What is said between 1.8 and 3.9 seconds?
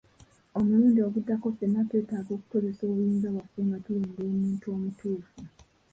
twetaaga okukozesa obuyinza bwaffe nga